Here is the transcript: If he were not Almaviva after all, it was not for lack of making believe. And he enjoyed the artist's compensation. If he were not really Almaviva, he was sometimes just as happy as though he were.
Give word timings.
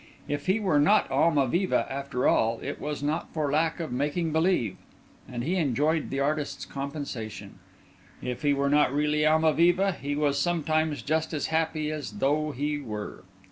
If 0.27 0.47
he 0.47 0.59
were 0.59 0.79
not 0.79 1.07
Almaviva 1.11 1.85
after 1.87 2.27
all, 2.27 2.59
it 2.63 2.81
was 2.81 3.03
not 3.03 3.31
for 3.35 3.51
lack 3.51 3.79
of 3.79 3.91
making 3.91 4.31
believe. 4.31 4.77
And 5.31 5.43
he 5.43 5.57
enjoyed 5.57 6.09
the 6.09 6.19
artist's 6.19 6.65
compensation. 6.65 7.59
If 8.19 8.41
he 8.41 8.51
were 8.51 8.67
not 8.67 8.91
really 8.91 9.21
Almaviva, 9.27 9.91
he 9.95 10.15
was 10.15 10.39
sometimes 10.39 11.03
just 11.03 11.35
as 11.35 11.45
happy 11.53 11.91
as 11.91 12.13
though 12.13 12.49
he 12.49 12.79
were. 12.79 13.25